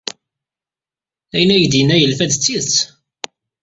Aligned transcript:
Ayen 1.35 1.49
ay 1.55 1.65
d-yenna 1.71 1.95
yelfa-d 1.97 2.31
d 2.35 2.39
tidet. 2.43 2.73